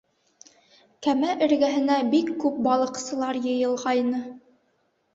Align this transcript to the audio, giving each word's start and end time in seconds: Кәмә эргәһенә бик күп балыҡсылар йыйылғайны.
Кәмә 1.07 1.35
эргәһенә 1.49 1.99
бик 2.15 2.33
күп 2.47 2.59
балыҡсылар 2.71 3.43
йыйылғайны. 3.45 4.27